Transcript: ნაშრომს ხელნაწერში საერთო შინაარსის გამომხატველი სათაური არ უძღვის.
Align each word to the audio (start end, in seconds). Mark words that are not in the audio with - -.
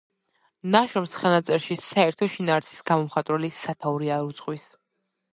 ნაშრომს 0.75 1.11
ხელნაწერში 1.23 1.75
საერთო 1.83 2.29
შინაარსის 2.35 2.79
გამომხატველი 2.91 3.51
სათაური 3.59 4.09
არ 4.17 4.31
უძღვის. 4.31 4.65